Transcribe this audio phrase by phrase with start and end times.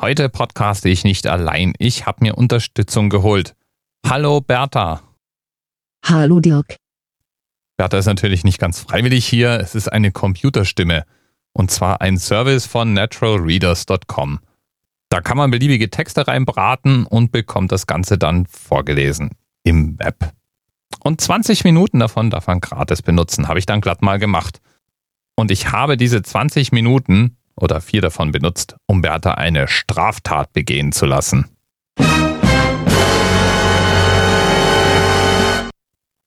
[0.00, 1.72] Heute podcaste ich nicht allein.
[1.76, 3.56] Ich habe mir Unterstützung geholt.
[4.06, 5.02] Hallo Bertha.
[6.04, 6.76] Hallo Dirk.
[7.76, 9.58] Bertha ist natürlich nicht ganz freiwillig hier.
[9.58, 11.04] Es ist eine Computerstimme.
[11.52, 14.38] Und zwar ein Service von naturalreaders.com.
[15.08, 19.32] Da kann man beliebige Texte reinbraten und bekommt das Ganze dann vorgelesen
[19.64, 20.32] im Web.
[21.00, 24.60] Und 20 Minuten davon darf man gratis benutzen, habe ich dann glatt mal gemacht.
[25.34, 30.92] Und ich habe diese 20 Minuten oder vier davon benutzt, um Bertha eine Straftat begehen
[30.92, 31.46] zu lassen.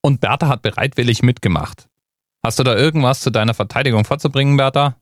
[0.03, 1.87] Und Bertha hat bereitwillig mitgemacht.
[2.43, 4.95] Hast du da irgendwas zu deiner Verteidigung vorzubringen, Bertha?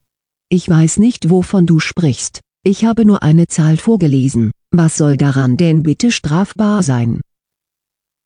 [0.49, 2.41] Ich weiß nicht, wovon du sprichst.
[2.63, 4.51] Ich habe nur eine Zahl vorgelesen.
[4.71, 7.21] Was soll daran denn bitte strafbar sein?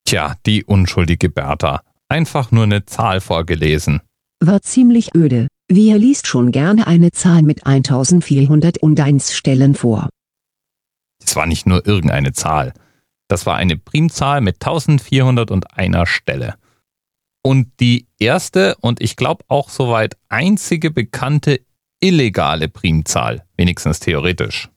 [0.05, 1.83] Tja, die unschuldige Bertha.
[2.09, 4.01] Einfach nur eine Zahl vorgelesen.
[4.39, 5.47] War ziemlich öde.
[5.69, 10.09] Wer liest schon gerne eine Zahl mit 1401 Stellen vor?
[11.23, 12.73] Es war nicht nur irgendeine Zahl.
[13.29, 16.55] Das war eine Primzahl mit 1401 Stelle.
[17.43, 21.61] Und die erste und ich glaube auch soweit einzige bekannte
[21.99, 24.69] illegale Primzahl, wenigstens theoretisch.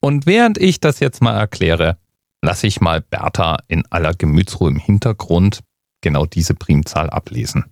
[0.00, 1.98] Und während ich das jetzt mal erkläre,
[2.42, 5.60] lasse ich mal Bertha in aller Gemütsruhe im Hintergrund
[6.00, 7.71] genau diese Primzahl ablesen.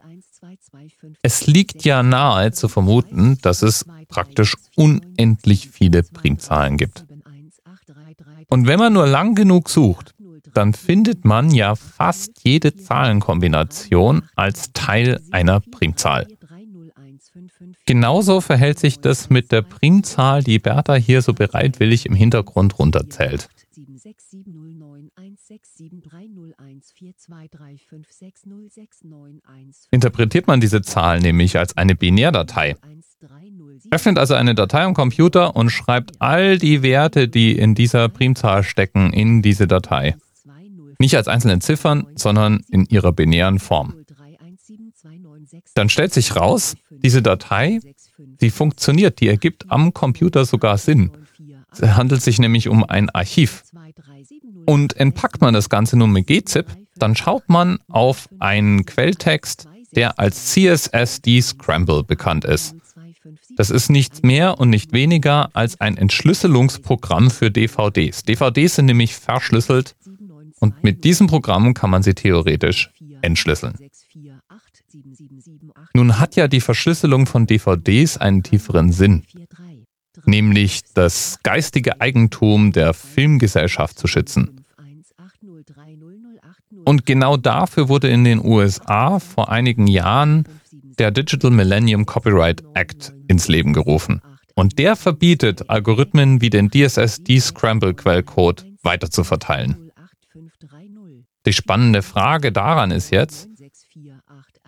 [1.21, 7.05] Es liegt ja nahe zu vermuten, dass es praktisch unendlich viele Primzahlen gibt.
[8.49, 10.13] Und wenn man nur lang genug sucht,
[10.53, 16.27] dann findet man ja fast jede Zahlenkombination als Teil einer Primzahl.
[17.85, 23.49] Genauso verhält sich das mit der Primzahl, die Bertha hier so bereitwillig im Hintergrund runterzählt.
[29.91, 32.75] Interpretiert man diese Zahl nämlich als eine Binärdatei,
[33.89, 38.63] öffnet also eine Datei am Computer und schreibt all die Werte, die in dieser Primzahl
[38.63, 40.15] stecken, in diese Datei.
[40.99, 43.95] Nicht als einzelne Ziffern, sondern in ihrer binären Form.
[45.73, 47.79] Dann stellt sich raus, diese Datei,
[48.17, 51.11] die funktioniert, die ergibt am Computer sogar Sinn.
[51.71, 53.63] Es handelt sich nämlich um ein Archiv.
[54.65, 60.19] Und entpackt man das Ganze nun mit gzip, dann schaut man auf einen Quelltext, der
[60.19, 62.75] als CSSD Scramble bekannt ist.
[63.57, 68.23] Das ist nichts mehr und nicht weniger als ein Entschlüsselungsprogramm für DVDs.
[68.23, 69.95] DVDs sind nämlich verschlüsselt
[70.59, 72.91] und mit diesem Programm kann man sie theoretisch
[73.21, 73.75] entschlüsseln.
[75.93, 79.23] Nun hat ja die Verschlüsselung von DVDs einen tieferen Sinn,
[80.25, 84.65] nämlich das geistige Eigentum der Filmgesellschaft zu schützen.
[86.85, 90.45] Und genau dafür wurde in den USA vor einigen Jahren
[90.97, 94.21] der Digital Millennium Copyright Act ins Leben gerufen.
[94.55, 99.91] Und der verbietet, Algorithmen wie den DSS-D-Scramble-Quellcode weiter zu verteilen.
[101.45, 103.47] Die spannende Frage daran ist jetzt,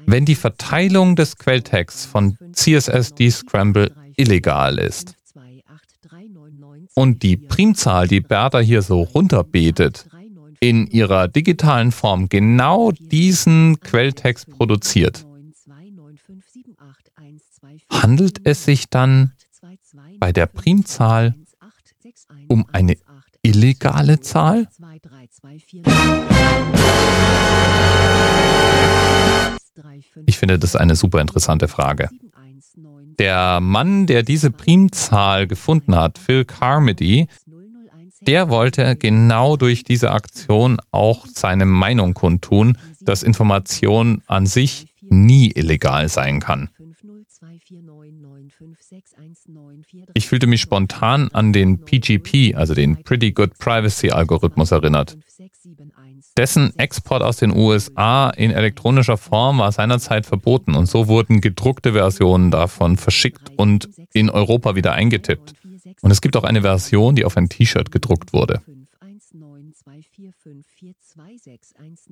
[0.06, 5.16] wenn die Verteilung des Quelltexts von CSS-D-Scramble illegal ist
[6.96, 10.08] und die Primzahl, die Bertha hier so runterbetet,
[10.60, 15.26] in ihrer digitalen Form genau diesen Quelltext produziert,
[17.90, 19.34] handelt es sich dann
[20.20, 21.36] bei der Primzahl
[22.48, 22.96] um eine
[23.42, 24.68] illegale Zahl?
[30.26, 32.10] Ich finde das eine super interessante Frage.
[33.20, 37.28] Der Mann, der diese Primzahl gefunden hat, Phil Carmody,
[38.22, 45.52] der wollte genau durch diese Aktion auch seine Meinung kundtun, dass Information an sich nie
[45.52, 46.70] illegal sein kann.
[50.14, 55.18] Ich fühlte mich spontan an den PGP, also den Pretty Good Privacy Algorithmus erinnert.
[56.36, 61.94] Dessen Export aus den USA in elektronischer Form war seinerzeit verboten und so wurden gedruckte
[61.94, 65.54] Versionen davon verschickt und in Europa wieder eingetippt.
[66.02, 68.62] Und es gibt auch eine Version, die auf ein T-Shirt gedruckt wurde.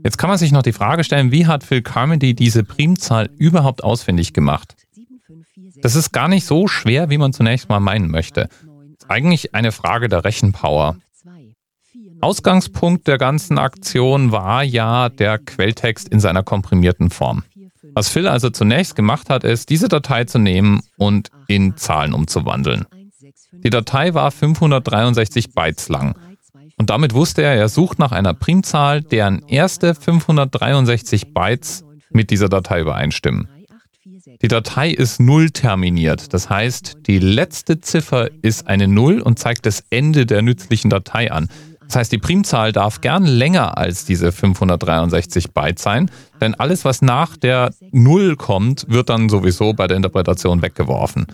[0.03, 3.83] Jetzt kann man sich noch die Frage stellen, wie hat Phil Carmody diese Primzahl überhaupt
[3.83, 4.75] ausfindig gemacht?
[5.81, 8.50] Das ist gar nicht so schwer, wie man zunächst mal meinen möchte.
[9.07, 10.97] Eigentlich eine Frage der Rechenpower.
[12.21, 17.44] Ausgangspunkt der ganzen Aktion war ja der Quelltext in seiner komprimierten Form.
[17.94, 22.85] Was Phil also zunächst gemacht hat, ist, diese Datei zu nehmen und in Zahlen umzuwandeln.
[23.51, 26.15] Die Datei war 563 Bytes lang.
[26.77, 32.50] Und damit wusste er, er sucht nach einer Primzahl, deren erste 563 Bytes mit dieser
[32.50, 33.50] Datei übereinstimmen.
[34.41, 39.65] Die Datei ist null terminiert, das heißt, die letzte Ziffer ist eine Null und zeigt
[39.65, 41.50] das Ende der nützlichen Datei an.
[41.91, 46.09] Das heißt, die Primzahl darf gern länger als diese 563 Byte sein,
[46.39, 51.27] denn alles, was nach der Null kommt, wird dann sowieso bei der Interpretation weggeworfen.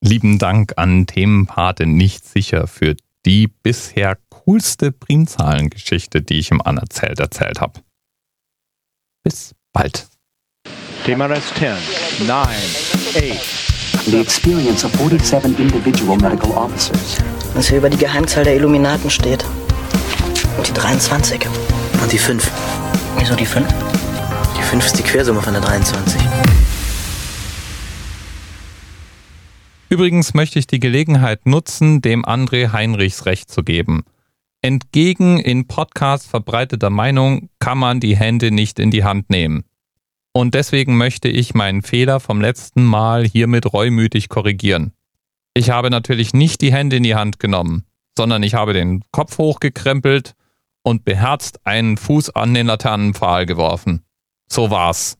[0.00, 2.94] Lieben Dank an Themenpate nicht sicher für
[3.26, 7.80] die bisher coolste Primzahlengeschichte, die ich im Anerzählt erzählt habe.
[9.24, 10.06] Bis bald.
[11.04, 11.76] TMRS 10,
[12.26, 13.64] 9, 8.
[14.06, 17.16] The experience of 47 individual medical officers.
[17.54, 19.46] Was hier über die Geheimzahl der Illuminaten steht.
[20.58, 21.48] Und die 23.
[22.02, 22.50] Und die 5.
[23.18, 23.66] Wieso die 5?
[24.56, 26.20] Die 5 ist die Quersumme von der 23.
[29.88, 34.04] Übrigens möchte ich die Gelegenheit nutzen, dem André Heinrichs Recht zu geben.
[34.60, 39.64] Entgegen in Podcasts verbreiteter Meinung kann man die Hände nicht in die Hand nehmen.
[40.32, 44.92] Und deswegen möchte ich meinen Fehler vom letzten Mal hiermit reumütig korrigieren.
[45.54, 47.84] Ich habe natürlich nicht die Hände in die Hand genommen,
[48.18, 50.34] sondern ich habe den Kopf hochgekrempelt
[50.84, 54.04] und beherzt einen Fuß an den Laternenpfahl geworfen.
[54.46, 55.18] So war's.